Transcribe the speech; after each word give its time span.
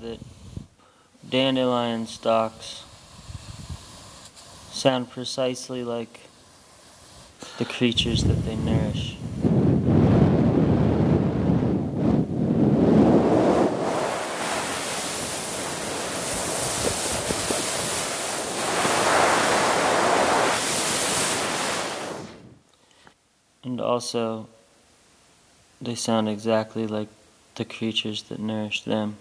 That 0.00 0.18
dandelion 1.28 2.06
stalks 2.06 2.84
sound 4.70 5.10
precisely 5.10 5.82
like 5.82 6.20
the 7.56 7.64
creatures 7.64 8.24
that 8.24 8.44
they 8.44 8.56
nourish. 8.56 9.16
And 23.64 23.80
also, 23.80 24.46
they 25.80 25.94
sound 25.94 26.28
exactly 26.28 26.86
like 26.86 27.08
the 27.54 27.64
creatures 27.64 28.24
that 28.24 28.38
nourish 28.38 28.82
them. 28.82 29.16